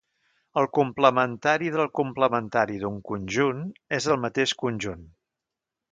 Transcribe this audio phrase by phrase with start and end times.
[0.61, 3.61] El complementari del complementari d'un conjunt
[3.99, 5.05] és el mateix conjunt.